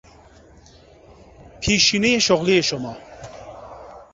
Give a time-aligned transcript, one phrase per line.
[1.61, 2.97] پیشینهی شغلی شما